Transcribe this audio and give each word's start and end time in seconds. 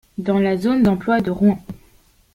Dans 0.17 0.39
la 0.39 0.57
zone 0.57 0.81
d'emploi 0.81 1.21
de 1.21 1.29
Rouen. 1.29 1.63